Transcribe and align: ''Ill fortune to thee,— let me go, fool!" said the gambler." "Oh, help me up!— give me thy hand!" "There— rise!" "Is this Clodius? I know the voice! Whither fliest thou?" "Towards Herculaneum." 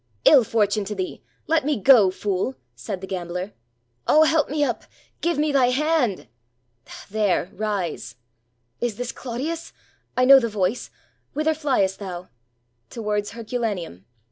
''Ill 0.25 0.43
fortune 0.43 0.83
to 0.83 0.95
thee,— 0.95 1.21
let 1.45 1.63
me 1.63 1.79
go, 1.79 2.09
fool!" 2.09 2.55
said 2.75 3.01
the 3.01 3.05
gambler." 3.05 3.53
"Oh, 4.07 4.23
help 4.23 4.49
me 4.49 4.63
up!— 4.63 4.85
give 5.21 5.37
me 5.37 5.51
thy 5.51 5.67
hand!" 5.69 6.27
"There— 7.11 7.51
rise!" 7.53 8.15
"Is 8.79 8.95
this 8.95 9.11
Clodius? 9.11 9.73
I 10.17 10.25
know 10.25 10.39
the 10.39 10.49
voice! 10.49 10.89
Whither 11.33 11.53
fliest 11.53 11.99
thou?" 11.99 12.29
"Towards 12.89 13.33
Herculaneum." 13.33 14.05